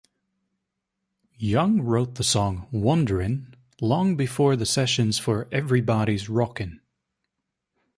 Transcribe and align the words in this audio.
Young 1.37 1.81
wrote 1.81 2.15
the 2.15 2.23
song 2.23 2.67
"Wonderin'" 2.73 3.53
long 3.79 4.15
before 4.17 4.55
the 4.55 4.65
sessions 4.65 5.19
for 5.19 5.47
"Everybody's 5.51 6.27
Rockin"'. 6.27 6.81